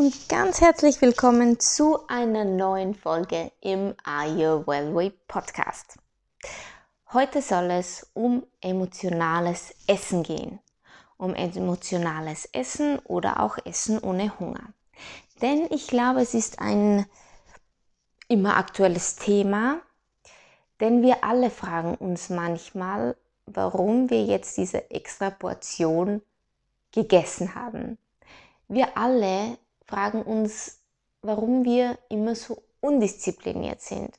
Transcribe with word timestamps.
Und 0.00 0.30
ganz 0.30 0.62
herzlich 0.62 1.02
willkommen 1.02 1.60
zu 1.60 1.98
einer 2.08 2.46
neuen 2.46 2.94
Folge 2.94 3.52
im 3.60 3.94
Are 4.02 4.30
Your 4.30 4.66
Wellway 4.66 5.10
Podcast. 5.28 5.98
Heute 7.12 7.42
soll 7.42 7.70
es 7.70 8.10
um 8.14 8.46
emotionales 8.62 9.74
Essen 9.86 10.22
gehen. 10.22 10.58
Um 11.18 11.34
emotionales 11.34 12.48
Essen 12.54 12.98
oder 13.00 13.40
auch 13.40 13.58
Essen 13.66 13.98
ohne 13.98 14.38
Hunger. 14.40 14.72
Denn 15.42 15.66
ich 15.68 15.86
glaube, 15.86 16.22
es 16.22 16.32
ist 16.32 16.60
ein 16.60 17.04
immer 18.26 18.56
aktuelles 18.56 19.16
Thema, 19.16 19.82
denn 20.80 21.02
wir 21.02 21.24
alle 21.24 21.50
fragen 21.50 21.94
uns 21.96 22.30
manchmal, 22.30 23.18
warum 23.44 24.08
wir 24.08 24.24
jetzt 24.24 24.56
diese 24.56 24.90
extra 24.90 25.28
Portion 25.28 26.22
gegessen 26.90 27.54
haben. 27.54 27.98
Wir 28.66 28.96
alle 28.96 29.58
fragen 29.90 30.22
uns, 30.22 30.78
warum 31.20 31.64
wir 31.64 31.98
immer 32.08 32.34
so 32.34 32.62
undiszipliniert 32.80 33.80
sind. 33.80 34.18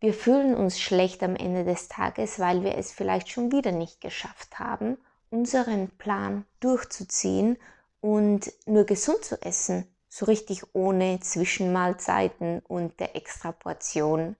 Wir 0.00 0.14
fühlen 0.14 0.54
uns 0.54 0.78
schlecht 0.78 1.22
am 1.22 1.34
Ende 1.34 1.64
des 1.64 1.88
Tages, 1.88 2.38
weil 2.38 2.62
wir 2.62 2.76
es 2.78 2.92
vielleicht 2.92 3.30
schon 3.30 3.50
wieder 3.50 3.72
nicht 3.72 4.00
geschafft 4.00 4.58
haben, 4.58 4.96
unseren 5.30 5.88
Plan 5.98 6.44
durchzuziehen 6.60 7.58
und 8.00 8.52
nur 8.66 8.84
gesund 8.84 9.24
zu 9.24 9.40
essen, 9.42 9.86
so 10.08 10.26
richtig 10.26 10.62
ohne 10.74 11.18
Zwischenmahlzeiten 11.20 12.60
und 12.60 13.00
der 13.00 13.16
extra 13.16 13.50
Portion 13.50 14.36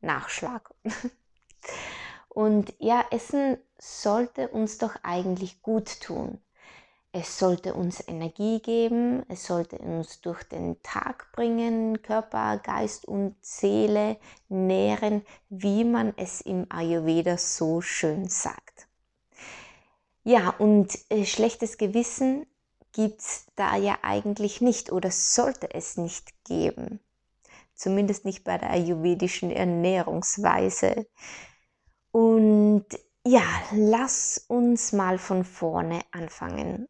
Nachschlag. 0.00 0.70
Und 2.32 2.72
ja, 2.78 3.04
Essen 3.10 3.58
sollte 3.76 4.48
uns 4.48 4.78
doch 4.78 4.94
eigentlich 5.02 5.62
gut 5.62 6.00
tun. 6.00 6.38
Es 7.12 7.40
sollte 7.40 7.74
uns 7.74 8.06
Energie 8.06 8.60
geben, 8.60 9.24
es 9.28 9.44
sollte 9.44 9.78
uns 9.78 10.20
durch 10.20 10.44
den 10.44 10.80
Tag 10.84 11.32
bringen, 11.32 12.02
Körper, 12.02 12.58
Geist 12.58 13.04
und 13.04 13.34
Seele 13.40 14.16
nähren, 14.48 15.22
wie 15.48 15.82
man 15.82 16.14
es 16.16 16.40
im 16.40 16.66
Ayurveda 16.70 17.36
so 17.36 17.80
schön 17.80 18.28
sagt. 18.28 18.86
Ja, 20.22 20.50
und 20.50 20.96
äh, 21.10 21.24
schlechtes 21.24 21.78
Gewissen 21.78 22.46
gibt 22.92 23.22
es 23.22 23.46
da 23.56 23.74
ja 23.74 23.98
eigentlich 24.02 24.60
nicht 24.60 24.92
oder 24.92 25.10
sollte 25.10 25.74
es 25.74 25.96
nicht 25.96 26.44
geben. 26.44 27.00
Zumindest 27.74 28.24
nicht 28.24 28.44
bei 28.44 28.56
der 28.56 28.70
ayurvedischen 28.70 29.50
Ernährungsweise. 29.50 31.08
Und 32.12 32.86
ja, 33.26 33.42
lass 33.72 34.44
uns 34.46 34.92
mal 34.92 35.18
von 35.18 35.44
vorne 35.44 36.02
anfangen 36.12 36.86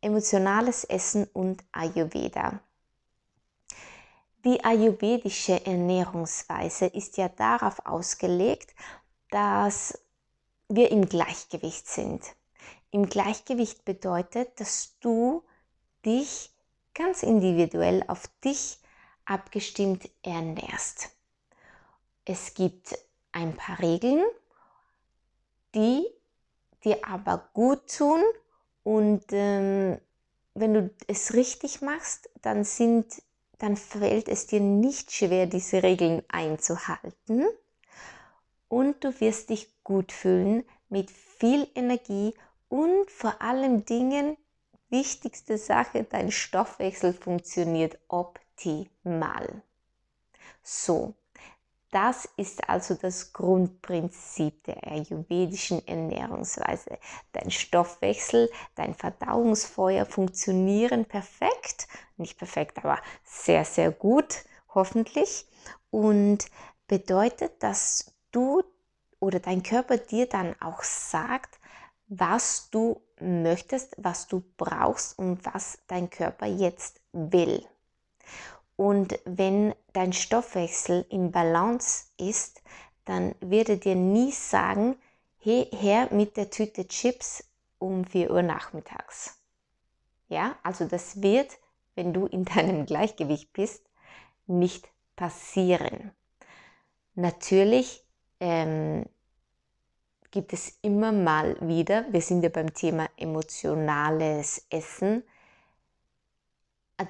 emotionales 0.00 0.84
Essen 0.84 1.26
und 1.32 1.62
Ayurveda. 1.72 2.60
Die 4.44 4.64
ayurvedische 4.64 5.64
Ernährungsweise 5.66 6.86
ist 6.86 7.18
ja 7.18 7.28
darauf 7.28 7.84
ausgelegt, 7.84 8.74
dass 9.30 9.98
wir 10.68 10.90
im 10.90 11.06
Gleichgewicht 11.06 11.86
sind. 11.86 12.24
Im 12.90 13.08
Gleichgewicht 13.08 13.84
bedeutet, 13.84 14.58
dass 14.58 14.98
du 15.00 15.44
dich 16.04 16.50
ganz 16.94 17.22
individuell 17.22 18.02
auf 18.08 18.28
dich 18.42 18.78
abgestimmt 19.26 20.08
ernährst. 20.22 21.10
Es 22.24 22.54
gibt 22.54 22.96
ein 23.32 23.54
paar 23.56 23.78
Regeln, 23.78 24.24
die 25.74 26.06
dir 26.82 26.98
aber 27.06 27.50
gut 27.52 27.94
tun 27.96 28.22
und 28.90 29.22
ähm, 29.30 30.00
wenn 30.54 30.74
du 30.74 30.90
es 31.06 31.34
richtig 31.34 31.80
machst, 31.80 32.28
dann 32.42 32.64
sind, 32.64 33.22
dann 33.58 33.76
fällt 33.76 34.26
es 34.28 34.48
dir 34.48 34.58
nicht 34.58 35.12
schwer, 35.12 35.46
diese 35.46 35.84
Regeln 35.84 36.24
einzuhalten. 36.26 37.46
Und 38.66 39.04
du 39.04 39.20
wirst 39.20 39.50
dich 39.50 39.72
gut 39.84 40.10
fühlen 40.10 40.64
mit 40.88 41.12
viel 41.12 41.68
Energie 41.76 42.34
und 42.68 43.08
vor 43.12 43.40
allem 43.40 43.84
Dingen, 43.84 44.36
wichtigste 44.88 45.56
Sache, 45.56 46.02
dein 46.02 46.32
Stoffwechsel 46.32 47.12
funktioniert 47.12 47.96
optimal. 48.08 49.62
So, 50.64 51.14
das 51.90 52.28
ist 52.36 52.68
also 52.68 52.94
das 52.94 53.32
Grundprinzip 53.32 54.62
der 54.64 54.86
ayurvedischen 54.86 55.86
Ernährungsweise. 55.86 56.98
Dein 57.32 57.50
Stoffwechsel, 57.50 58.50
dein 58.76 58.94
Verdauungsfeuer 58.94 60.06
funktionieren 60.06 61.04
perfekt, 61.04 61.88
nicht 62.16 62.38
perfekt, 62.38 62.78
aber 62.78 62.98
sehr, 63.24 63.64
sehr 63.64 63.90
gut, 63.90 64.44
hoffentlich. 64.74 65.46
Und 65.90 66.46
bedeutet, 66.86 67.62
dass 67.62 68.14
du 68.30 68.62
oder 69.18 69.40
dein 69.40 69.62
Körper 69.62 69.96
dir 69.96 70.26
dann 70.26 70.54
auch 70.60 70.82
sagt, 70.82 71.58
was 72.06 72.70
du 72.70 73.00
möchtest, 73.20 73.94
was 73.98 74.26
du 74.26 74.42
brauchst 74.56 75.18
und 75.18 75.44
was 75.44 75.78
dein 75.86 76.10
Körper 76.10 76.46
jetzt 76.46 77.00
will. 77.12 77.64
Und 78.80 79.18
wenn 79.26 79.74
dein 79.92 80.14
Stoffwechsel 80.14 81.04
im 81.10 81.32
Balance 81.32 82.06
ist, 82.16 82.62
dann 83.04 83.34
wird 83.40 83.68
er 83.68 83.76
dir 83.76 83.94
nie 83.94 84.32
sagen, 84.32 84.96
hey, 85.36 85.68
her 85.70 86.08
mit 86.12 86.38
der 86.38 86.48
Tüte 86.48 86.88
Chips 86.88 87.44
um 87.78 88.06
4 88.06 88.30
Uhr 88.30 88.40
nachmittags. 88.40 89.38
Ja, 90.30 90.56
also 90.62 90.86
das 90.86 91.20
wird, 91.20 91.58
wenn 91.94 92.14
du 92.14 92.24
in 92.24 92.46
deinem 92.46 92.86
Gleichgewicht 92.86 93.52
bist, 93.52 93.84
nicht 94.46 94.88
passieren. 95.14 96.12
Natürlich 97.14 98.02
ähm, 98.40 99.04
gibt 100.30 100.54
es 100.54 100.78
immer 100.80 101.12
mal 101.12 101.54
wieder, 101.60 102.06
wir 102.10 102.22
sind 102.22 102.42
ja 102.42 102.48
beim 102.48 102.72
Thema 102.72 103.10
emotionales 103.18 104.64
Essen, 104.70 105.22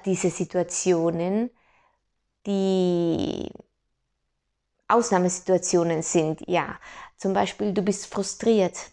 diese 0.03 0.29
Situationen, 0.29 1.49
die 2.45 3.49
Ausnahmesituationen 4.87 6.01
sind, 6.03 6.41
ja. 6.47 6.79
Zum 7.17 7.33
Beispiel, 7.33 7.73
du 7.73 7.81
bist 7.81 8.07
frustriert 8.07 8.91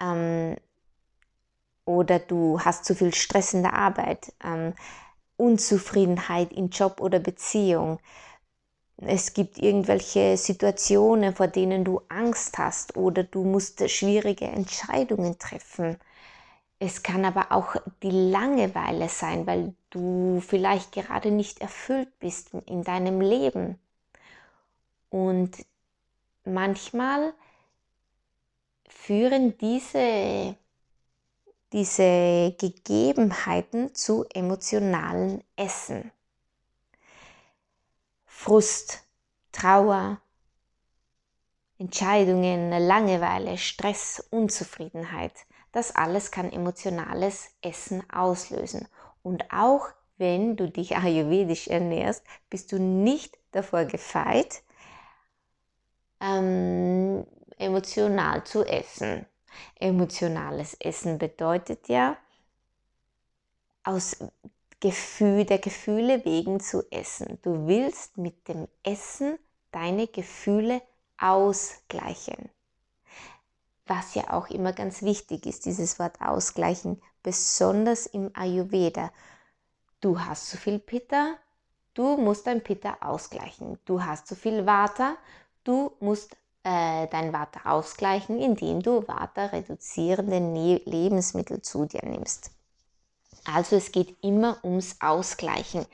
ähm, 0.00 0.56
oder 1.84 2.18
du 2.18 2.60
hast 2.60 2.84
zu 2.84 2.94
viel 2.94 3.14
Stress 3.14 3.54
in 3.54 3.62
der 3.62 3.74
Arbeit, 3.74 4.32
ähm, 4.42 4.74
Unzufriedenheit 5.36 6.52
in 6.52 6.70
Job 6.70 7.00
oder 7.00 7.18
Beziehung. 7.18 8.00
Es 8.98 9.34
gibt 9.34 9.58
irgendwelche 9.58 10.36
Situationen, 10.38 11.34
vor 11.34 11.48
denen 11.48 11.84
du 11.84 12.00
Angst 12.08 12.56
hast 12.58 12.96
oder 12.96 13.24
du 13.24 13.44
musst 13.44 13.88
schwierige 13.90 14.46
Entscheidungen 14.46 15.38
treffen. 15.38 15.98
Es 16.78 17.02
kann 17.02 17.24
aber 17.24 17.52
auch 17.52 17.76
die 18.02 18.10
Langeweile 18.10 19.08
sein, 19.08 19.46
weil 19.46 19.74
du 19.96 20.42
vielleicht 20.46 20.92
gerade 20.92 21.30
nicht 21.30 21.60
erfüllt 21.60 22.18
bist 22.18 22.52
in 22.66 22.84
deinem 22.84 23.20
Leben. 23.20 23.78
Und 25.08 25.64
manchmal 26.44 27.32
führen 28.88 29.56
diese, 29.58 30.56
diese 31.72 32.54
Gegebenheiten 32.58 33.94
zu 33.94 34.24
emotionalen 34.34 35.42
Essen. 35.56 36.12
Frust, 38.26 39.02
Trauer, 39.52 40.20
Entscheidungen, 41.78 42.70
Langeweile, 42.70 43.56
Stress, 43.56 44.22
Unzufriedenheit. 44.30 45.32
Das 45.72 45.94
alles 45.94 46.30
kann 46.30 46.52
emotionales 46.52 47.50
Essen 47.62 48.08
auslösen. 48.10 48.88
Und 49.26 49.52
auch 49.52 49.88
wenn 50.18 50.54
du 50.54 50.70
dich 50.70 50.96
ayurvedisch 50.96 51.66
ernährst, 51.66 52.22
bist 52.48 52.70
du 52.70 52.78
nicht 52.78 53.36
davor 53.50 53.84
gefeit, 53.84 54.62
ähm, 56.20 57.26
emotional 57.58 58.44
zu 58.44 58.64
essen. 58.64 59.26
Emotionales 59.80 60.74
Essen 60.74 61.18
bedeutet 61.18 61.88
ja, 61.88 62.16
aus 63.82 64.16
Gefühl, 64.78 65.44
der 65.44 65.58
Gefühle 65.58 66.24
wegen 66.24 66.60
zu 66.60 66.88
essen. 66.92 67.40
Du 67.42 67.66
willst 67.66 68.18
mit 68.18 68.46
dem 68.46 68.68
Essen 68.84 69.40
deine 69.72 70.06
Gefühle 70.06 70.82
ausgleichen. 71.18 72.48
Was 73.86 74.14
ja 74.14 74.32
auch 74.32 74.50
immer 74.50 74.72
ganz 74.72 75.02
wichtig 75.02 75.46
ist, 75.46 75.64
dieses 75.64 75.98
Wort 75.98 76.20
ausgleichen, 76.20 77.02
besonders 77.26 78.06
im 78.06 78.30
Ayurveda. 78.34 79.10
Du 80.00 80.20
hast 80.20 80.48
zu 80.48 80.56
viel 80.56 80.78
Pitta, 80.78 81.34
du 81.92 82.16
musst 82.16 82.46
dein 82.46 82.62
Pitta 82.62 82.98
ausgleichen. 83.00 83.80
Du 83.84 84.00
hast 84.00 84.28
zu 84.28 84.36
viel 84.36 84.64
Vata, 84.64 85.16
du 85.64 85.90
musst 85.98 86.36
äh, 86.62 87.08
dein 87.08 87.32
Vata 87.32 87.68
ausgleichen, 87.68 88.38
indem 88.38 88.80
du 88.80 89.08
Vata 89.08 89.46
reduzierende 89.46 90.40
ne 90.40 90.80
Lebensmittel 90.84 91.62
zu 91.62 91.86
dir 91.86 92.04
nimmst. 92.04 92.52
Also 93.44 93.74
es 93.74 93.90
geht 93.90 94.16
immer 94.22 94.58
ums 94.62 94.94
Ausgleichen. 95.00 95.84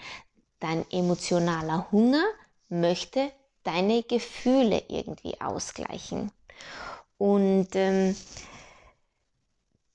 Dein 0.61 0.85
emotionaler 0.91 1.91
Hunger 1.91 2.25
möchte 2.69 3.33
deine 3.63 4.03
Gefühle 4.03 4.83
irgendwie 4.89 5.41
ausgleichen. 5.41 6.31
Und 7.17 7.69
ähm, 7.73 8.15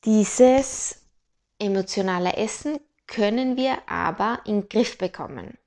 dieses 0.04 1.07
emotionale 1.60 2.34
Essen 2.34 2.80
können 3.08 3.58
wir 3.58 3.90
aber 3.90 4.42
in 4.46 4.62
den 4.62 4.70
Griff 4.70 4.98
bekommen. 4.98 5.58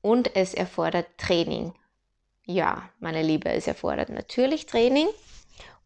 Und 0.00 0.36
es 0.36 0.54
erfordert 0.54 1.06
Training. 1.18 1.74
Ja, 2.44 2.88
meine 3.00 3.22
Liebe, 3.22 3.50
es 3.50 3.66
erfordert 3.66 4.08
natürlich 4.08 4.66
Training. 4.66 5.08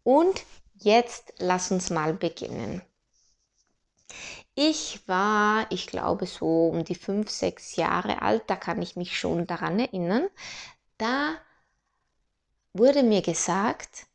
Und 0.04 0.44
jetzt 0.74 1.32
lass 1.38 1.70
uns 1.70 1.90
mal 1.90 2.12
beginnen. 2.12 2.82
Ich 4.54 5.00
war, 5.08 5.66
ich 5.70 5.86
glaube, 5.86 6.26
so 6.26 6.68
um 6.68 6.84
die 6.84 6.94
fünf, 6.94 7.30
sechs 7.30 7.76
Jahre 7.76 8.20
alt, 8.20 8.42
da 8.48 8.56
kann 8.56 8.82
ich 8.82 8.96
mich 8.96 9.18
schon 9.18 9.46
daran 9.46 9.78
erinnern, 9.78 10.28
da 10.98 11.34
wurde 12.74 13.02
mir 13.02 13.22
gesagt, 13.22 14.06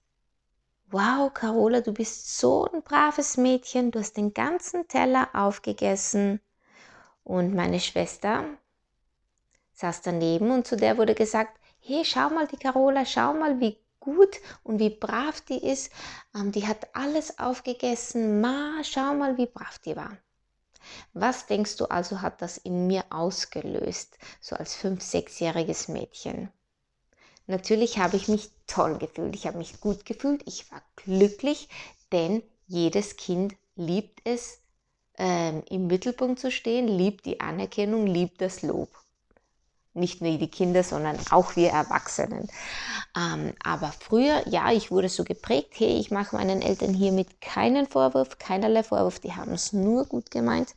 wow, 0.90 1.34
Carola, 1.34 1.82
du 1.82 1.94
bist 1.94 2.38
so 2.38 2.66
ein 2.72 2.82
braves 2.82 3.38
Mädchen, 3.38 3.92
du 3.92 4.00
hast 4.00 4.18
den 4.18 4.34
ganzen 4.34 4.88
Teller 4.88 5.30
aufgegessen. 5.34 6.40
Und 7.24 7.54
meine 7.54 7.80
Schwester 7.80 8.46
saß 9.74 10.02
daneben 10.02 10.52
und 10.52 10.66
zu 10.66 10.78
der 10.78 10.98
wurde 10.98 11.14
gesagt, 11.14 11.60
hey, 11.80 12.04
schau 12.06 12.30
mal 12.30 12.48
die 12.48 12.58
Carola, 12.58 13.06
schau 13.06 13.34
mal, 13.34 13.60
wie 13.60 13.78
gut 14.00 14.38
und 14.64 14.80
wie 14.80 14.90
brav 14.90 15.42
die 15.42 15.64
ist. 15.64 15.92
Ähm, 16.34 16.52
die 16.52 16.66
hat 16.66 16.96
alles 16.96 17.38
aufgegessen. 17.40 18.42
Ma, 18.42 18.82
schau 18.84 19.14
mal, 19.14 19.38
wie 19.38 19.46
brav 19.46 19.80
die 19.80 19.96
war. 19.96 20.18
Was 21.14 21.48
denkst 21.48 21.76
du 21.78 21.86
also 21.86 22.22
hat 22.22 22.42
das 22.42 22.58
in 22.58 22.88
mir 22.88 23.04
ausgelöst, 23.10 24.18
so 24.40 24.56
als 24.56 24.74
fünf, 24.76 25.02
sechsjähriges 25.02 25.90
Mädchen? 25.90 26.50
Natürlich 27.48 27.98
habe 27.98 28.18
ich 28.18 28.28
mich 28.28 28.52
toll 28.68 28.98
gefühlt, 28.98 29.34
ich 29.36 29.48
habe 29.48 29.58
mich 29.58 29.80
gut 29.80 30.06
gefühlt, 30.06 30.44
ich 30.46 30.70
war 30.72 30.82
glücklich, 30.98 31.70
denn 32.12 32.44
jedes 32.68 33.16
Kind 33.16 33.56
liebt 33.76 34.20
es, 34.26 34.60
ähm, 35.18 35.64
im 35.70 35.88
Mittelpunkt 35.88 36.40
zu 36.40 36.52
stehen, 36.52 36.88
liebt 36.88 37.26
die 37.26 37.40
Anerkennung, 37.40 38.06
liebt 38.06 38.42
das 38.42 38.62
Lob. 38.62 38.90
Nicht 39.94 40.22
nur 40.22 40.38
die 40.38 40.50
Kinder, 40.50 40.84
sondern 40.84 41.18
auch 41.32 41.56
wir 41.56 41.70
Erwachsenen. 41.72 42.48
Ähm, 43.18 43.54
aber 43.64 43.92
früher, 43.98 44.48
ja, 44.48 44.72
ich 44.72 44.92
wurde 44.92 45.10
so 45.10 45.24
geprägt, 45.24 45.74
hey, 45.78 45.98
ich 45.98 46.12
mache 46.12 46.36
meinen 46.36 46.62
Eltern 46.62 46.94
hiermit 46.94 47.42
keinen 47.42 47.88
Vorwurf, 47.88 48.38
keinerlei 48.38 48.84
Vorwurf, 48.84 49.20
die 49.20 49.34
haben 49.34 49.54
es 49.54 49.74
nur 49.74 50.06
gut 50.06 50.30
gemeint. 50.30 50.76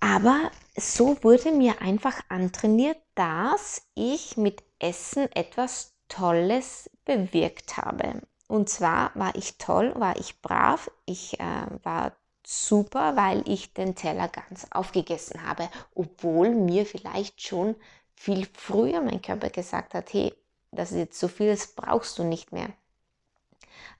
Aber 0.00 0.50
so 0.76 1.16
wurde 1.22 1.52
mir 1.52 1.80
einfach 1.80 2.20
antrainiert, 2.28 2.98
dass 3.14 3.82
ich 3.94 4.36
mit 4.36 4.62
Essen 4.78 5.30
etwas 5.32 5.94
Tolles 6.08 6.90
bewirkt 7.04 7.76
habe. 7.76 8.22
Und 8.48 8.68
zwar 8.68 9.10
war 9.14 9.34
ich 9.34 9.58
toll, 9.58 9.92
war 9.96 10.16
ich 10.18 10.40
brav, 10.40 10.90
ich 11.04 11.40
äh, 11.40 11.66
war 11.82 12.12
super, 12.44 13.16
weil 13.16 13.42
ich 13.48 13.74
den 13.74 13.96
Teller 13.96 14.28
ganz 14.28 14.68
aufgegessen 14.70 15.44
habe, 15.46 15.68
obwohl 15.94 16.50
mir 16.50 16.86
vielleicht 16.86 17.42
schon 17.42 17.74
viel 18.14 18.46
früher 18.54 19.02
mein 19.02 19.20
Körper 19.20 19.50
gesagt 19.50 19.94
hat, 19.94 20.12
hey, 20.12 20.32
das 20.70 20.92
ist 20.92 20.98
jetzt 20.98 21.18
so 21.18 21.28
viel, 21.28 21.50
das 21.50 21.68
brauchst 21.68 22.18
du 22.18 22.24
nicht 22.24 22.52
mehr. 22.52 22.68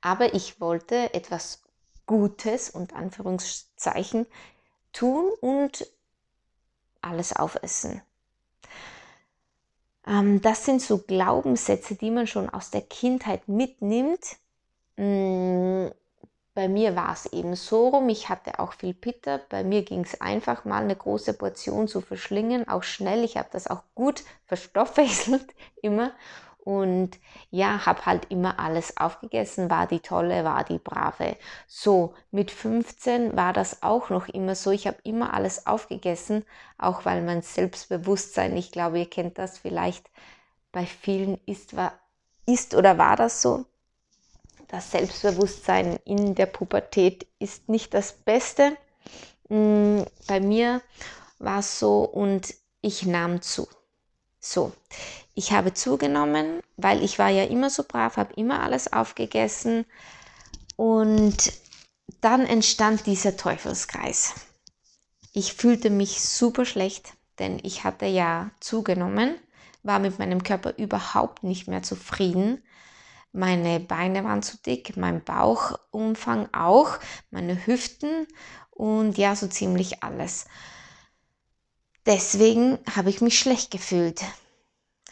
Aber 0.01 0.35
ich 0.35 0.61
wollte 0.61 1.13
etwas 1.13 1.63
Gutes 2.07 2.71
und 2.71 2.95
Anführungszeichen 2.95 4.27
tun 4.93 5.33
und 5.41 5.87
alles 7.01 7.35
aufessen. 7.35 8.01
Ähm, 10.07 10.41
das 10.41 10.65
sind 10.65 10.83
so 10.83 10.99
Glaubenssätze, 10.99 11.95
die 11.97 12.11
man 12.11 12.27
schon 12.27 12.49
aus 12.49 12.71
der 12.71 12.83
Kindheit 12.83 13.49
mitnimmt. 13.49 14.37
Mm, 14.97 15.89
bei 16.55 16.69
mir 16.69 16.97
war 16.97 17.13
es 17.13 17.27
eben 17.27 17.55
so 17.55 17.89
rum, 17.89 18.09
ich 18.09 18.29
hatte 18.31 18.59
auch 18.61 18.73
viel 18.73 18.95
Pitter. 18.95 19.39
Bei 19.51 19.63
mir 19.65 19.83
ging 19.83 20.01
es 20.05 20.21
einfach 20.21 20.65
mal 20.65 20.83
eine 20.83 20.97
große 20.97 21.35
Portion 21.35 21.89
zu 21.89 22.01
verschlingen, 22.01 22.67
auch 22.69 22.83
schnell. 22.83 23.25
Ich 23.25 23.37
habe 23.37 23.49
das 23.53 23.67
auch 23.67 23.83
gut 23.95 24.25
verstoffwechselt 24.47 25.47
immer. 25.83 26.13
Und 26.67 27.21
ja, 27.53 27.87
habe 27.87 28.07
halt 28.07 28.25
immer 28.29 28.59
alles 28.59 28.97
aufgegessen, 28.97 29.71
war 29.71 29.87
die 29.87 30.01
tolle, 30.01 30.43
war 30.43 30.65
die 30.65 30.81
brave. 30.81 31.37
So, 31.69 32.13
mit 32.33 32.51
15 32.51 33.37
war 33.37 33.53
das 33.53 33.85
auch 33.85 34.11
noch 34.11 34.27
immer 34.27 34.57
so. 34.57 34.73
Ich 34.73 34.89
habe 34.89 34.97
immer 35.05 35.33
alles 35.33 35.69
aufgegessen, 35.69 36.45
auch 36.77 37.05
weil 37.05 37.23
mein 37.23 37.43
Selbstbewusstsein, 37.43 38.57
ich 38.57 38.73
glaube, 38.73 38.99
ihr 38.99 39.09
kennt 39.09 39.39
das 39.39 39.59
vielleicht, 39.59 40.11
bei 40.73 40.87
vielen 40.87 41.39
ist, 41.47 41.77
war, 41.77 41.93
ist 42.47 42.75
oder 42.75 42.99
war 42.99 43.15
das 43.15 43.43
so. 43.43 43.65
Das 44.67 44.91
Selbstbewusstsein 44.91 46.01
in 46.05 46.35
der 46.35 46.47
Pubertät 46.47 47.29
ist 47.39 47.69
nicht 47.69 47.95
das 47.95 48.13
Beste. 48.13 48.77
Mm, 49.51 50.01
bei 50.27 50.41
mir 50.41 50.83
war 51.39 51.61
es 51.61 51.79
so 51.79 52.03
und 52.03 52.53
ich 52.81 53.07
nahm 53.07 53.41
zu. 53.41 53.69
So, 54.41 54.73
ich 55.37 55.53
habe 55.53 55.75
zugenommen, 55.75 56.61
weil 56.79 57.05
ich 57.05 57.19
war 57.19 57.29
ja 57.29 57.45
immer 57.45 57.69
so 57.69 57.85
brav, 57.87 58.17
habe 58.17 58.33
immer 58.35 58.63
alles 58.63 58.93
aufgegessen 58.93 59.85
und 60.77 61.53
dann 62.23 62.47
entstand 62.47 63.07
dieser 63.07 63.37
Teufelskreis. 63.37 64.35
Ich 65.35 65.53
fühlte 65.53 65.91
mich 65.91 66.23
super 66.23 66.65
schlecht, 66.65 67.13
denn 67.39 67.61
ich 67.63 67.85
hatte 67.85 68.07
ja 68.07 68.51
zugenommen, 68.61 69.37
war 69.83 69.99
mit 69.99 70.19
meinem 70.19 70.43
Körper 70.43 70.73
überhaupt 70.79 71.43
nicht 71.43 71.69
mehr 71.69 71.83
zufrieden. 71.83 72.63
Meine 73.33 73.79
Beine 73.79 74.25
waren 74.25 74.43
zu 74.43 74.57
dick, 74.57 74.97
mein 74.97 75.23
Bauchumfang 75.23 76.49
auch, 76.55 76.99
meine 77.31 77.67
Hüften 77.67 78.27
und 78.71 79.19
ja, 79.19 79.37
so 79.37 79.49
ziemlich 79.49 80.03
alles. 80.03 80.47
Deswegen 82.07 82.79
habe 82.97 83.11
ich 83.11 83.21
mich 83.21 83.39
schlecht 83.39 83.71
gefühlt. 83.71 84.25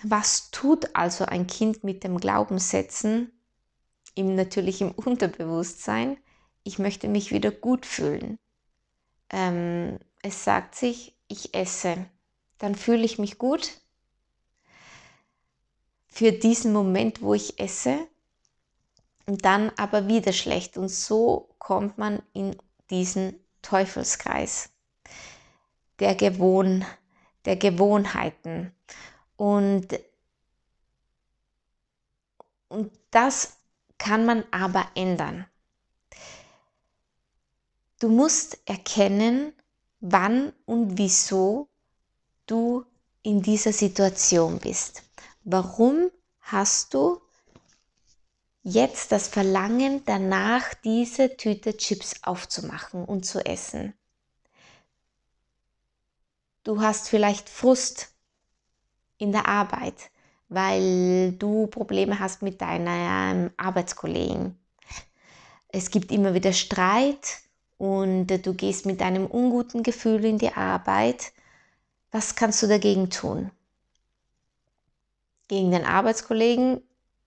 Was 0.07 0.51
tut 0.51 0.95
also 0.95 1.25
ein 1.25 1.47
Kind 1.47 1.83
mit 1.83 2.05
dem 2.05 2.19
Glaubenssätzen, 2.19 3.33
im 4.15 4.35
natürlich 4.35 4.81
im 4.81 4.91
Unterbewusstsein? 4.97 6.19
Ich 6.63 6.79
möchte 6.79 7.09
mich 7.09 7.33
wieder 7.33 7.51
gut 7.51 7.87
fühlen. 7.87 8.39
Ähm, 9.31 9.99
es 10.23 10.45
sagt 10.45 10.75
sich, 10.75 11.17
ich 11.29 11.55
esse, 11.55 12.07
dann 12.59 12.75
fühle 12.75 13.05
ich 13.05 13.19
mich 13.19 13.39
gut. 13.39 13.81
Für 16.07 16.33
diesen 16.33 16.73
Moment, 16.73 17.23
wo 17.23 17.35
ich 17.35 17.59
esse, 17.59 18.07
und 19.27 19.45
dann 19.45 19.73
aber 19.77 20.07
wieder 20.07 20.33
schlecht. 20.33 20.77
Und 20.77 20.89
so 20.89 21.55
kommt 21.59 21.99
man 21.99 22.23
in 22.33 22.57
diesen 22.91 23.41
Teufelskreis 23.63 24.71
der, 25.99 26.15
Gewohn, 26.15 26.85
der 27.45 27.57
Gewohnheiten. 27.57 28.73
Und, 29.37 29.99
und 32.69 32.93
das 33.11 33.57
kann 33.99 34.27
man 34.27 34.45
aber 34.51 34.87
ändern. 34.95 35.47
Du 38.01 38.09
musst 38.09 38.59
erkennen, 38.67 39.53
wann 40.01 40.53
und 40.67 40.99
wieso 40.99 41.69
du 42.47 42.85
in 43.23 43.41
dieser 43.41 43.73
Situation 43.73 44.59
bist. 44.59 45.03
Warum 45.45 46.11
hast 46.41 46.93
du 46.95 47.21
jetzt 48.63 49.13
das 49.13 49.29
Verlangen 49.29 50.05
danach, 50.05 50.75
diese 50.85 51.37
Tüte 51.37 51.77
Chips 51.77 52.23
aufzumachen 52.23 53.05
und 53.05 53.25
zu 53.25 53.45
essen? 53.45 53.95
Du 56.63 56.81
hast 56.81 57.09
vielleicht 57.09 57.49
Frust 57.49 58.14
in 59.19 59.33
der 59.33 59.47
Arbeit, 59.47 60.11
weil 60.49 61.33
du 61.33 61.67
Probleme 61.67 62.19
hast 62.19 62.43
mit 62.43 62.61
deinem 62.61 63.51
Arbeitskollegen. 63.57 64.59
Es 65.69 65.91
gibt 65.91 66.13
immer 66.13 66.35
wieder 66.35 66.53
Streit 66.53 67.39
und 67.79 68.27
du 68.29 68.55
gehst 68.55 68.87
mit 68.87 69.03
einem 69.03 69.27
unguten 69.27 69.83
Gefühl 69.83 70.25
in 70.25 70.39
die 70.39 70.53
Arbeit. 70.53 71.33
Was 72.13 72.37
kannst 72.37 72.63
du 72.63 72.69
dagegen 72.69 73.11
tun? 73.11 73.51
Gegen 75.49 75.73
den 75.73 75.85
Arbeitskollegen 75.85 76.81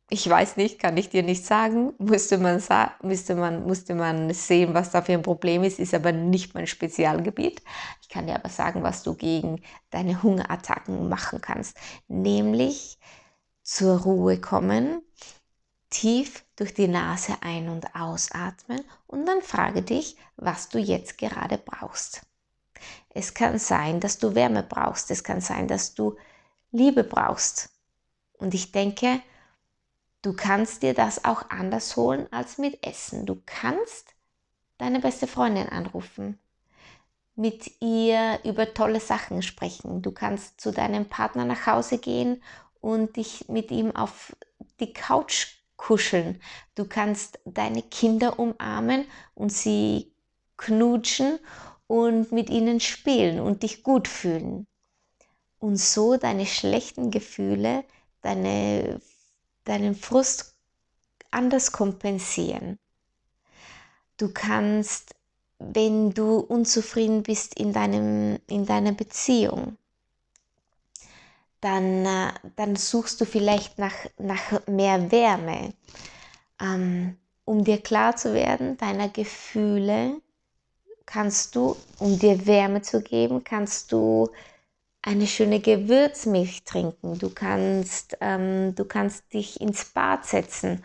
ich 0.09 0.27
weiß 0.29 0.55
nicht, 0.55 0.79
kann 0.79 0.95
ich 0.95 1.09
dir 1.09 1.23
nicht 1.23 1.45
sagen. 1.45 1.93
Müsste 1.97 2.37
man, 2.37 2.63
müsste, 3.01 3.35
man, 3.35 3.65
musste 3.65 3.93
man 3.93 4.33
sehen, 4.33 4.73
was 4.73 4.91
da 4.91 5.01
für 5.01 5.13
ein 5.13 5.21
Problem 5.21 5.63
ist, 5.63 5.79
ist 5.79 5.93
aber 5.93 6.13
nicht 6.13 6.53
mein 6.53 6.67
Spezialgebiet. 6.67 7.61
Ich 8.01 8.09
kann 8.09 8.27
dir 8.27 8.35
aber 8.35 8.49
sagen, 8.49 8.83
was 8.83 9.03
du 9.03 9.15
gegen 9.15 9.61
deine 9.89 10.23
Hungerattacken 10.23 11.09
machen 11.09 11.41
kannst. 11.41 11.77
Nämlich 12.07 12.97
zur 13.63 14.01
Ruhe 14.01 14.39
kommen, 14.39 15.01
tief 15.89 16.45
durch 16.55 16.73
die 16.73 16.87
Nase 16.87 17.33
ein- 17.41 17.69
und 17.69 17.93
ausatmen 17.95 18.81
und 19.07 19.25
dann 19.25 19.41
frage 19.41 19.81
dich, 19.81 20.15
was 20.37 20.69
du 20.69 20.79
jetzt 20.79 21.17
gerade 21.17 21.57
brauchst. 21.57 22.21
Es 23.09 23.33
kann 23.33 23.59
sein, 23.59 23.99
dass 23.99 24.19
du 24.19 24.35
Wärme 24.35 24.63
brauchst. 24.63 25.11
Es 25.11 25.23
kann 25.23 25.41
sein, 25.41 25.67
dass 25.67 25.95
du 25.95 26.15
Liebe 26.71 27.03
brauchst. 27.03 27.71
Und 28.37 28.53
ich 28.53 28.71
denke, 28.71 29.21
Du 30.27 30.33
kannst 30.33 30.83
dir 30.83 30.93
das 30.93 31.23
auch 31.23 31.49
anders 31.51 31.95
holen 31.95 32.27
als 32.31 32.57
mit 32.57 32.85
Essen. 32.85 33.25
Du 33.25 33.41
kannst 33.45 34.13
deine 34.77 34.99
beste 34.99 35.25
Freundin 35.25 35.69
anrufen, 35.69 36.37
mit 37.37 37.79
ihr 37.79 38.37
über 38.43 38.73
tolle 38.73 38.99
Sachen 38.99 39.41
sprechen. 39.41 40.01
Du 40.01 40.11
kannst 40.11 40.59
zu 40.59 40.73
deinem 40.73 41.07
Partner 41.07 41.45
nach 41.45 41.65
Hause 41.65 41.97
gehen 41.97 42.43
und 42.81 43.15
dich 43.15 43.47
mit 43.47 43.71
ihm 43.71 43.95
auf 43.95 44.35
die 44.81 44.91
Couch 44.91 45.59
kuscheln. 45.77 46.41
Du 46.75 46.83
kannst 46.83 47.39
deine 47.45 47.81
Kinder 47.81 48.37
umarmen 48.37 49.05
und 49.33 49.53
sie 49.53 50.11
knutschen 50.57 51.39
und 51.87 52.33
mit 52.33 52.49
ihnen 52.49 52.81
spielen 52.81 53.39
und 53.39 53.63
dich 53.63 53.81
gut 53.81 54.09
fühlen. 54.09 54.67
Und 55.57 55.77
so 55.77 56.17
deine 56.17 56.45
schlechten 56.45 57.11
Gefühle, 57.11 57.85
deine 58.21 58.99
deinen 59.67 59.95
Frust 59.95 60.55
anders 61.31 61.71
kompensieren. 61.71 62.79
Du 64.17 64.31
kannst, 64.33 65.15
wenn 65.59 66.13
du 66.13 66.39
unzufrieden 66.39 67.23
bist 67.23 67.59
in, 67.59 67.73
deinem, 67.73 68.39
in 68.47 68.65
deiner 68.65 68.93
Beziehung, 68.93 69.77
dann, 71.61 72.05
äh, 72.05 72.31
dann 72.55 72.75
suchst 72.75 73.19
du 73.21 73.25
vielleicht 73.25 73.77
nach, 73.77 73.95
nach 74.17 74.67
mehr 74.67 75.11
Wärme, 75.11 75.73
ähm, 76.61 77.17
um 77.45 77.63
dir 77.63 77.79
klar 77.79 78.15
zu 78.15 78.33
werden, 78.33 78.77
deiner 78.77 79.09
Gefühle 79.09 80.21
kannst 81.05 81.55
du, 81.55 81.75
um 81.99 82.19
dir 82.19 82.45
Wärme 82.45 82.81
zu 82.81 83.01
geben, 83.01 83.43
kannst 83.43 83.91
du 83.91 84.29
eine 85.07 85.25
schöne 85.25 85.61
Gewürzmilch 85.61 86.65
trinken, 86.65 87.17
du 87.17 87.29
kannst, 87.29 88.17
ähm, 88.19 88.75
du 88.75 88.83
kannst 88.83 89.33
dich 89.33 89.61
ins 89.61 89.85
Bad 89.85 90.25
setzen, 90.25 90.83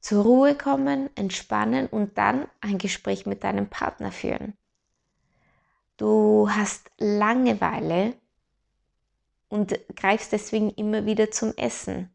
zur 0.00 0.22
Ruhe 0.22 0.54
kommen, 0.54 1.10
entspannen 1.16 1.88
und 1.88 2.16
dann 2.16 2.46
ein 2.60 2.78
Gespräch 2.78 3.26
mit 3.26 3.42
deinem 3.42 3.68
Partner 3.68 4.12
führen. 4.12 4.56
Du 5.96 6.48
hast 6.50 6.88
Langeweile 6.98 8.14
und 9.48 9.76
greifst 9.96 10.30
deswegen 10.30 10.70
immer 10.70 11.04
wieder 11.04 11.32
zum 11.32 11.52
Essen. 11.56 12.10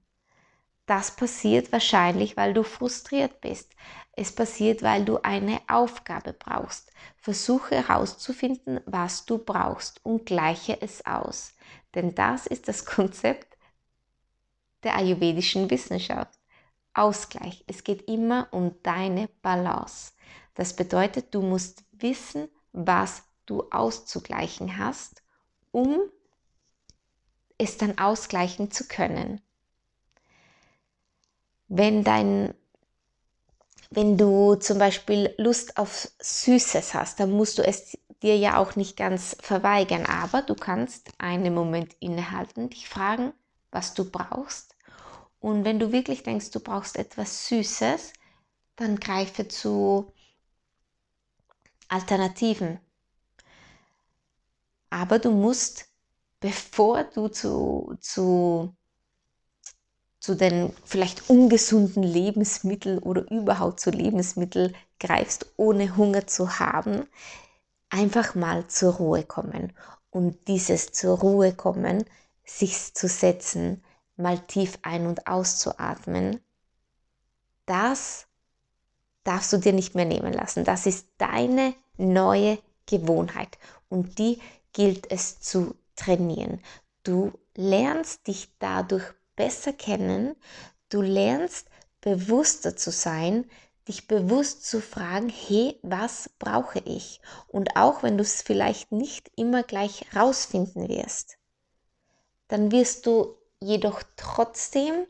Das 0.86 1.16
passiert 1.16 1.74
wahrscheinlich, 1.74 2.38
weil 2.38 2.54
du 2.54 2.64
frustriert 2.64 3.42
bist. 3.42 3.74
Es 4.15 4.34
passiert, 4.34 4.81
weil 4.81 5.03
du 5.03 5.17
eine 5.24 5.62
Aufgabe 5.67 6.34
brauchst. 6.34 6.91
Versuche 7.17 7.75
herauszufinden, 7.75 8.79
was 8.86 9.25
du 9.25 9.38
brauchst 9.38 10.03
und 10.05 10.25
gleiche 10.25 10.81
es 10.81 11.05
aus. 11.05 11.53
Denn 11.95 12.15
das 12.15 12.48
ist 12.48 12.67
das 12.67 12.86
Konzept 12.86 13.57
der 14.84 14.95
ayurvedischen 14.95 15.69
Wissenschaft. 15.69 16.39
Ausgleich. 16.93 17.65
Es 17.67 17.84
geht 17.84 18.07
immer 18.07 18.48
um 18.51 18.74
deine 18.84 19.27
Balance. 19.41 20.13
Das 20.53 20.74
bedeutet, 20.74 21.36
du 21.36 21.41
musst 21.41 21.84
wissen, 21.91 22.48
was 22.72 23.24
du 23.45 23.63
auszugleichen 23.69 24.77
hast, 24.77 25.22
um 25.72 26.00
es 27.57 27.77
dann 27.77 27.98
ausgleichen 27.98 28.72
zu 28.72 28.88
können. 28.88 29.41
Wenn 31.67 32.05
dein 32.05 32.53
wenn 33.96 34.18
du 34.18 34.56
zum 34.56 34.78
Beispiel 34.78 35.34
Lust 35.38 35.78
auf 35.78 36.10
Süßes 36.20 36.94
hast, 36.94 37.20
dann 37.20 37.32
musst 37.32 37.58
du 37.58 37.64
es 37.64 37.98
dir 38.22 38.38
ja 38.38 38.58
auch 38.58 38.75
nicht 38.75 38.98
ganz 38.98 39.38
verweigern, 39.40 40.06
aber 40.06 40.42
du 40.42 40.56
kannst 40.56 41.10
einen 41.18 41.54
Moment 41.54 41.96
innehalten, 42.00 42.70
dich 42.70 42.90
fragen, 42.90 43.34
was 43.72 43.94
du 43.94 44.10
brauchst. 44.10 44.75
Und 45.40 45.64
wenn 45.64 45.80
du 45.80 45.92
wirklich 45.92 46.24
denkst, 46.24 46.52
du 46.52 46.60
brauchst 46.60 46.98
etwas 46.98 47.48
Süßes, 47.48 48.14
dann 48.75 49.00
greife 49.00 49.48
zu 49.48 50.12
Alternativen. 51.88 52.80
Aber 54.90 55.20
du 55.20 55.32
musst, 55.32 55.86
bevor 56.40 57.04
du 57.04 57.28
zu, 57.28 57.96
zu 58.02 58.75
zu 60.25 60.36
den 60.36 60.74
vielleicht 60.84 61.29
ungesunden 61.29 62.01
Lebensmitteln 62.01 62.98
oder 62.98 63.29
überhaupt 63.29 63.79
zu 63.79 63.91
Lebensmitteln 63.91 64.75
greifst, 65.00 65.53
ohne 65.55 65.98
Hunger 65.98 66.25
zu 66.25 66.58
haben, 66.58 67.05
einfach 67.91 68.34
mal 68.34 68.65
zur 68.65 68.96
Ruhe 68.96 69.24
kommen. 69.24 69.72
Und 70.10 70.48
dieses 70.48 70.91
zur 70.91 71.20
Ruhe 71.20 71.53
kommen, 71.53 72.05
sich 72.44 72.96
zu 72.96 73.08
setzen, 73.08 73.84
mal 74.17 74.39
tief 74.39 74.79
ein- 74.82 75.05
und 75.05 75.27
auszuatmen, 75.27 76.39
das 77.67 78.25
darfst 79.24 79.53
du 79.53 79.58
dir 79.58 79.74
nicht 79.74 79.94
mehr 79.94 80.05
nehmen 80.05 80.34
lassen. 80.34 80.63
Das 80.63 80.88
ist 80.88 81.05
deine 81.20 81.75
neue 81.98 82.58
Gewohnheit 82.88 83.60
und 83.89 84.17
die 84.17 84.41
gilt 84.74 85.12
es 85.12 85.39
zu 85.39 85.75
trainieren. 85.96 86.62
Du 87.03 87.32
lernst 87.53 88.25
dich 88.25 88.50
dadurch 88.58 89.13
besser 89.36 89.74
kennen, 89.74 90.36
du 90.89 91.01
lernst 91.01 91.68
bewusster 92.01 92.75
zu 92.75 92.92
sein, 92.92 93.50
dich 93.88 94.08
bewusst 94.08 94.65
zu 94.65 94.82
fragen, 94.82 95.30
hey, 95.30 95.80
was 95.84 96.30
brauche 96.39 96.80
ich? 96.80 97.22
Und 97.48 97.75
auch 97.75 98.04
wenn 98.04 98.18
du 98.18 98.24
es 98.24 98.42
vielleicht 98.42 98.92
nicht 98.92 99.32
immer 99.36 99.63
gleich 99.63 100.06
rausfinden 100.15 100.89
wirst, 100.89 101.38
dann 102.48 102.72
wirst 102.72 103.06
du 103.06 103.36
jedoch 103.60 104.01
trotzdem 104.15 105.06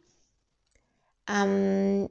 ähm, 1.28 2.10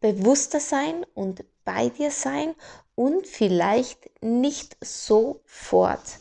bewusster 0.00 0.60
sein 0.60 1.04
und 1.14 1.44
bei 1.64 1.88
dir 1.88 2.10
sein 2.10 2.54
und 2.94 3.26
vielleicht 3.26 4.10
nicht 4.22 4.76
sofort 4.80 6.18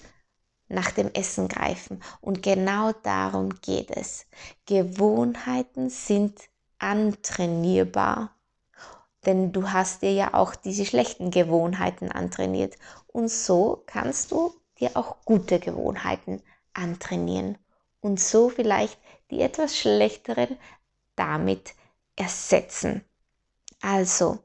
nach 0.73 0.91
dem 0.91 1.11
Essen 1.13 1.47
greifen. 1.47 2.01
Und 2.21 2.43
genau 2.43 2.91
darum 3.03 3.49
geht 3.61 3.91
es. 3.91 4.25
Gewohnheiten 4.65 5.89
sind 5.89 6.39
antrainierbar. 6.79 8.35
Denn 9.25 9.53
du 9.53 9.71
hast 9.71 10.01
dir 10.01 10.11
ja 10.11 10.33
auch 10.33 10.55
diese 10.55 10.85
schlechten 10.85 11.31
Gewohnheiten 11.31 12.11
antrainiert. 12.11 12.75
Und 13.07 13.29
so 13.29 13.83
kannst 13.85 14.31
du 14.31 14.53
dir 14.79 14.91
auch 14.95 15.17
gute 15.23 15.59
Gewohnheiten 15.59 16.41
antrainieren. 16.73 17.57
Und 18.01 18.19
so 18.19 18.49
vielleicht 18.49 18.99
die 19.31 19.41
etwas 19.41 19.77
schlechteren 19.77 20.57
damit 21.15 21.73
ersetzen. 22.15 23.05
Also, 23.81 24.39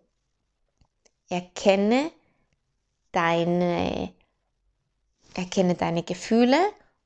erkenne 1.28 2.10
deine 3.12 4.12
Erkenne 5.38 5.76
deine 5.76 6.02
Gefühle 6.02 6.58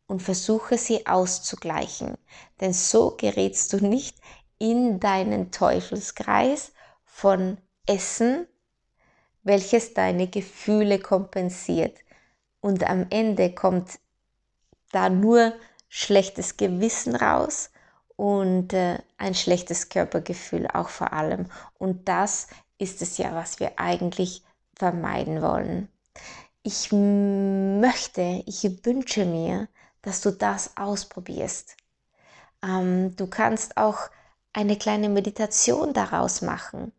und 0.07 0.23
versuche 0.23 0.79
sie 0.79 1.07
auszugleichen, 1.07 2.17
denn 2.62 2.73
so 2.73 3.15
gerätst 3.15 3.75
du 3.75 3.87
nicht 3.87 4.17
in 4.57 5.01
deinen 5.01 5.51
Teufelskreis 5.51 6.73
von 7.05 7.59
Essen, 7.87 8.47
welches 9.43 9.93
deine 9.93 10.29
Gefühle 10.29 10.99
kompensiert. 10.99 11.99
Und 12.62 12.89
am 12.89 13.05
Ende 13.11 13.55
kommt 13.55 13.99
da 14.93 15.11
nur 15.11 15.53
schlechtes 15.91 16.57
Gewissen 16.57 17.15
raus 17.15 17.69
und 18.17 18.73
äh, 18.73 18.97
ein 19.19 19.35
schlechtes 19.35 19.91
Körpergefühl 19.91 20.69
auch 20.69 20.89
vor 20.89 21.12
allem. 21.12 21.51
Und 21.77 22.09
das 22.09 22.47
ist 22.79 23.03
es 23.03 23.19
ja, 23.19 23.35
was 23.35 23.61
wir 23.61 23.79
eigentlich 23.79 24.43
vermeiden 24.75 25.43
wollen. 25.43 25.91
Ich 26.64 26.90
möchte, 26.92 28.42
ich 28.47 28.64
wünsche 28.85 29.25
mir, 29.25 29.69
dass 30.02 30.21
du 30.21 30.31
das 30.33 30.76
ausprobierst. 30.76 31.76
Ähm, 32.62 33.16
du 33.16 33.26
kannst 33.26 33.76
auch 33.76 34.11
eine 34.52 34.78
kleine 34.78 35.09
Meditation 35.09 35.92
daraus 35.92 36.42
machen. 36.42 36.92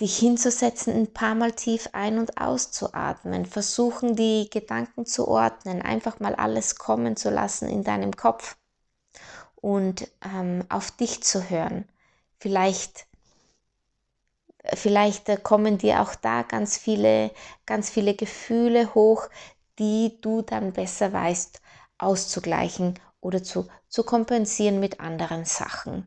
Dich 0.00 0.18
hinzusetzen, 0.18 0.94
ein 0.94 1.12
paar 1.12 1.34
Mal 1.34 1.52
tief 1.52 1.88
ein- 1.92 2.18
und 2.18 2.40
auszuatmen, 2.40 3.46
versuchen 3.46 4.14
die 4.16 4.48
Gedanken 4.50 5.06
zu 5.06 5.26
ordnen, 5.26 5.82
einfach 5.82 6.20
mal 6.20 6.34
alles 6.36 6.76
kommen 6.76 7.16
zu 7.16 7.30
lassen 7.30 7.68
in 7.68 7.84
deinem 7.84 8.14
Kopf 8.14 8.56
und 9.56 10.08
ähm, 10.24 10.64
auf 10.68 10.92
dich 10.92 11.22
zu 11.24 11.50
hören. 11.50 11.88
Vielleicht, 12.38 13.07
vielleicht 14.74 15.28
äh, 15.28 15.36
kommen 15.36 15.78
dir 15.78 16.02
auch 16.02 16.14
da 16.14 16.42
ganz 16.42 16.76
viele, 16.76 17.30
ganz 17.66 17.90
viele 17.90 18.14
Gefühle 18.14 18.94
hoch, 18.94 19.28
die 19.78 20.20
du 20.20 20.42
dann 20.42 20.72
besser 20.72 21.12
weißt 21.12 21.60
auszugleichen 21.98 22.98
oder 23.20 23.42
zu, 23.42 23.68
zu 23.88 24.04
kompensieren 24.04 24.80
mit 24.80 25.00
anderen 25.00 25.44
Sachen. 25.44 26.06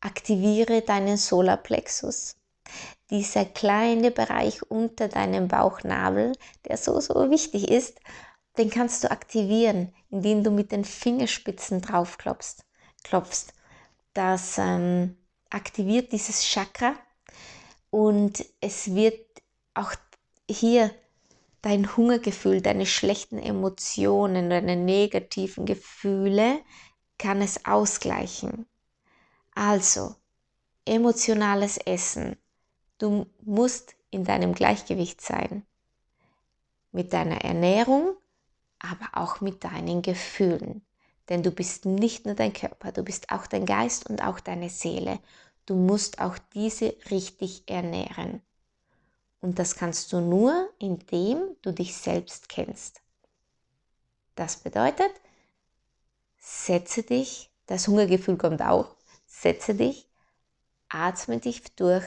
Aktiviere 0.00 0.82
deinen 0.82 1.16
Solarplexus. 1.16 2.36
Dieser 3.10 3.44
kleine 3.44 4.10
Bereich 4.10 4.62
unter 4.70 5.08
deinem 5.08 5.48
Bauchnabel, 5.48 6.32
der 6.66 6.76
so, 6.76 6.98
so 7.00 7.30
wichtig 7.30 7.70
ist, 7.70 8.00
den 8.58 8.70
kannst 8.70 9.04
du 9.04 9.10
aktivieren, 9.10 9.94
indem 10.10 10.44
du 10.44 10.50
mit 10.50 10.72
den 10.72 10.84
Fingerspitzen 10.84 11.80
drauf 11.80 12.18
klopfst. 12.18 12.64
klopfst. 13.02 13.52
Das 14.14 14.58
ähm, 14.58 15.16
aktiviert 15.54 16.12
dieses 16.12 16.44
Chakra 16.44 16.94
und 17.90 18.44
es 18.60 18.94
wird 18.94 19.18
auch 19.72 19.94
hier 20.50 20.90
dein 21.62 21.96
Hungergefühl, 21.96 22.60
deine 22.60 22.86
schlechten 22.86 23.38
Emotionen, 23.38 24.50
deine 24.50 24.76
negativen 24.76 25.64
Gefühle, 25.64 26.60
kann 27.18 27.40
es 27.40 27.64
ausgleichen. 27.64 28.66
Also, 29.54 30.14
emotionales 30.84 31.78
Essen. 31.78 32.36
Du 32.98 33.26
musst 33.42 33.94
in 34.10 34.24
deinem 34.24 34.54
Gleichgewicht 34.54 35.20
sein. 35.20 35.64
Mit 36.92 37.12
deiner 37.12 37.42
Ernährung, 37.42 38.16
aber 38.78 39.08
auch 39.12 39.40
mit 39.40 39.64
deinen 39.64 40.02
Gefühlen. 40.02 40.84
Denn 41.28 41.42
du 41.42 41.50
bist 41.50 41.86
nicht 41.86 42.26
nur 42.26 42.34
dein 42.34 42.52
Körper, 42.52 42.92
du 42.92 43.02
bist 43.02 43.30
auch 43.30 43.46
dein 43.46 43.64
Geist 43.64 44.10
und 44.10 44.22
auch 44.22 44.40
deine 44.40 44.68
Seele. 44.68 45.20
Du 45.66 45.76
musst 45.76 46.20
auch 46.20 46.36
diese 46.52 46.94
richtig 47.10 47.64
ernähren. 47.66 48.42
Und 49.40 49.58
das 49.58 49.76
kannst 49.76 50.12
du 50.12 50.20
nur, 50.20 50.70
indem 50.78 51.56
du 51.62 51.72
dich 51.72 51.96
selbst 51.96 52.48
kennst. 52.48 53.00
Das 54.34 54.56
bedeutet, 54.56 55.10
setze 56.38 57.02
dich, 57.02 57.50
das 57.66 57.88
Hungergefühl 57.88 58.36
kommt 58.36 58.62
auch, 58.62 58.96
setze 59.26 59.74
dich, 59.74 60.08
atme 60.88 61.38
dich 61.38 61.62
durch, 61.76 62.04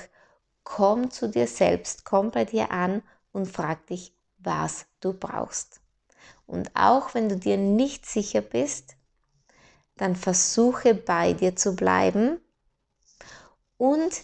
komm 0.63 1.11
zu 1.11 1.29
dir 1.29 1.47
selbst, 1.47 2.05
komm 2.05 2.31
bei 2.31 2.45
dir 2.45 2.71
an 2.71 3.01
und 3.31 3.47
frag 3.47 3.87
dich, 3.87 4.13
was 4.39 4.85
du 4.99 5.13
brauchst. 5.13 5.81
Und 6.45 6.75
auch 6.75 7.13
wenn 7.13 7.29
du 7.29 7.37
dir 7.37 7.57
nicht 7.57 8.05
sicher 8.05 8.41
bist, 8.41 8.95
dann 9.95 10.15
versuche 10.15 10.93
bei 10.93 11.33
dir 11.33 11.55
zu 11.55 11.75
bleiben 11.75 12.39
und 13.77 14.23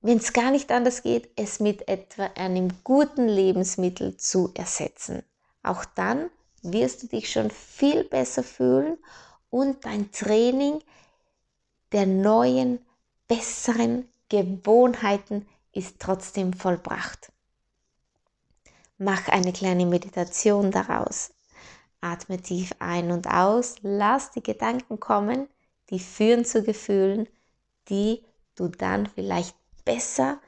wenn 0.00 0.18
es 0.18 0.32
gar 0.32 0.50
nicht 0.50 0.70
anders 0.72 1.02
geht, 1.02 1.30
es 1.36 1.60
mit 1.60 1.88
etwa 1.88 2.24
einem 2.34 2.82
guten 2.82 3.28
Lebensmittel 3.28 4.16
zu 4.16 4.50
ersetzen. 4.54 5.22
Auch 5.62 5.84
dann 5.84 6.28
wirst 6.62 7.04
du 7.04 7.06
dich 7.06 7.30
schon 7.30 7.50
viel 7.50 8.04
besser 8.04 8.42
fühlen 8.42 8.98
und 9.48 9.84
dein 9.84 10.10
Training 10.10 10.80
der 11.92 12.06
neuen, 12.06 12.84
besseren 13.28 14.08
Gewohnheiten 14.28 15.46
ist 15.72 16.00
trotzdem 16.00 16.52
vollbracht. 16.52 17.32
Mach 18.98 19.28
eine 19.28 19.52
kleine 19.52 19.86
Meditation 19.86 20.70
daraus. 20.70 21.32
Atme 22.00 22.40
tief 22.40 22.72
ein 22.78 23.12
und 23.12 23.26
aus, 23.28 23.76
lass 23.82 24.32
die 24.32 24.42
Gedanken 24.42 24.98
kommen, 24.98 25.48
die 25.90 26.00
führen 26.00 26.44
zu 26.44 26.62
Gefühlen, 26.62 27.28
die 27.88 28.24
du 28.54 28.68
dann 28.68 29.06
vielleicht 29.06 29.56
besser 29.84 30.40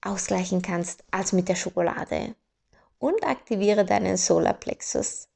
ausgleichen 0.00 0.62
kannst 0.62 1.04
als 1.10 1.32
mit 1.32 1.48
der 1.48 1.56
Schokolade. 1.56 2.34
Und 2.98 3.24
aktiviere 3.24 3.84
deinen 3.84 4.16
Solarplexus. 4.16 5.28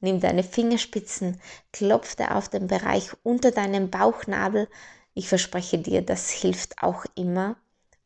Nimm 0.00 0.20
deine 0.20 0.42
Fingerspitzen, 0.42 1.40
klopfe 1.72 2.34
auf 2.34 2.48
den 2.48 2.66
Bereich 2.66 3.12
unter 3.22 3.50
deinem 3.50 3.90
Bauchnabel. 3.90 4.68
Ich 5.14 5.28
verspreche 5.28 5.78
dir, 5.78 6.02
das 6.02 6.30
hilft 6.30 6.82
auch 6.82 7.06
immer, 7.14 7.56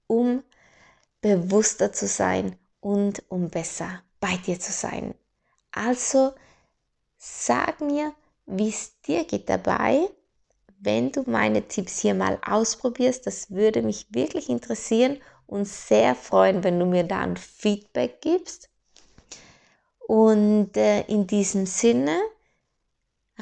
um 0.07 0.45
bewusster 1.21 1.93
zu 1.93 2.07
sein 2.07 2.57
und 2.81 3.25
um 3.29 3.51
besser 3.51 4.03
bei 4.21 4.37
dir 4.37 4.61
zu 4.61 4.73
sein. 4.73 5.15
Also 5.73 6.33
sag 7.19 7.81
mir, 7.81 8.15
wie 8.47 8.69
es 8.69 9.01
dir 9.03 9.25
geht 9.25 9.49
dabei 9.49 10.09
wenn 10.81 11.12
du 11.12 11.25
meine 11.27 11.69
Tipps 11.69 12.01
hier 12.01 12.14
mal 12.14 12.38
ausprobierst. 12.45 13.27
Das 13.27 13.51
würde 13.51 13.83
mich 13.83 14.07
wirklich 14.11 14.49
interessieren 14.49 15.19
und 15.47 15.66
sehr 15.66 16.14
freuen, 16.14 16.64
wenn 16.64 16.79
du 16.79 16.87
mir 16.87 17.05
da 17.05 17.21
ein 17.21 17.37
Feedback 17.37 18.21
gibst. 18.21 18.71
Und 20.07 20.77
äh, 20.77 21.03
in 21.03 21.27
diesem 21.27 21.66
Sinne, 21.66 22.19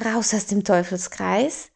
raus 0.04 0.34
aus 0.34 0.46
dem 0.46 0.64
Teufelskreis, 0.64 1.70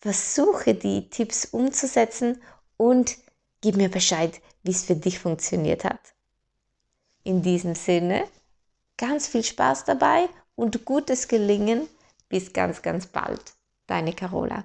versuche 0.00 0.74
die 0.74 1.08
Tipps 1.10 1.46
umzusetzen 1.46 2.40
und 2.76 3.16
gib 3.60 3.76
mir 3.76 3.90
Bescheid, 3.90 4.40
wie 4.62 4.72
es 4.72 4.84
für 4.84 4.96
dich 4.96 5.18
funktioniert 5.18 5.84
hat. 5.84 6.00
In 7.24 7.42
diesem 7.42 7.74
Sinne, 7.74 8.24
ganz 8.96 9.26
viel 9.28 9.44
Spaß 9.44 9.84
dabei 9.84 10.28
und 10.54 10.84
gutes 10.84 11.28
Gelingen. 11.28 11.88
Bis 12.28 12.52
ganz, 12.52 12.82
ganz 12.82 13.06
bald. 13.06 13.42
Deine 13.86 14.12
Carola. 14.12 14.64